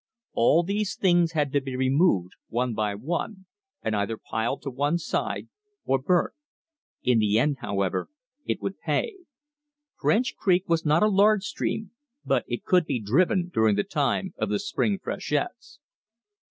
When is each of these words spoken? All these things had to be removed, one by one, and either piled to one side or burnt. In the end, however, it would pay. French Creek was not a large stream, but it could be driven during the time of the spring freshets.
All 0.33 0.63
these 0.63 0.95
things 0.95 1.33
had 1.33 1.51
to 1.53 1.61
be 1.61 1.75
removed, 1.75 2.31
one 2.47 2.73
by 2.73 2.95
one, 2.95 3.45
and 3.83 3.95
either 3.95 4.17
piled 4.17 4.63
to 4.63 4.71
one 4.71 4.97
side 4.97 5.47
or 5.85 5.99
burnt. 6.01 6.33
In 7.03 7.19
the 7.19 7.37
end, 7.37 7.57
however, 7.59 8.09
it 8.43 8.63
would 8.63 8.79
pay. 8.79 9.13
French 9.99 10.35
Creek 10.35 10.67
was 10.67 10.83
not 10.87 11.03
a 11.03 11.07
large 11.07 11.43
stream, 11.43 11.91
but 12.25 12.45
it 12.47 12.65
could 12.65 12.85
be 12.85 12.99
driven 12.99 13.49
during 13.53 13.75
the 13.75 13.83
time 13.83 14.33
of 14.39 14.49
the 14.49 14.57
spring 14.57 14.97
freshets. 14.97 15.77